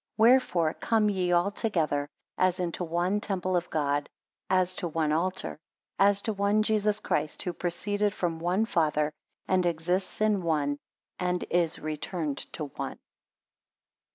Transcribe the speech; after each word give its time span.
Wherefore 0.17 0.73
come 0.73 1.11
ye 1.11 1.31
all 1.31 1.51
together, 1.51 2.09
as 2.35 2.59
unto 2.59 2.83
one 2.83 3.19
temple 3.21 3.55
of 3.55 3.69
God; 3.69 4.09
as 4.49 4.73
to 4.77 4.87
one 4.87 5.11
altar; 5.11 5.59
as 5.99 6.23
to 6.23 6.33
one: 6.33 6.63
Jesus 6.63 6.99
Christ, 6.99 7.43
who 7.43 7.53
proceeded 7.53 8.11
from 8.11 8.39
one 8.39 8.65
Father, 8.65 9.13
and 9.47 9.63
exists 9.63 10.19
in 10.19 10.41
one; 10.41 10.79
and 11.19 11.45
is 11.51 11.77
returned 11.77 12.39
to 12.53 12.63
one. 12.69 12.97